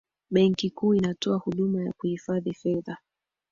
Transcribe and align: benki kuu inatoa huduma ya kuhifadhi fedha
benki 0.31 0.69
kuu 0.69 0.93
inatoa 0.93 1.37
huduma 1.37 1.81
ya 1.83 1.93
kuhifadhi 1.93 2.53
fedha 2.53 2.97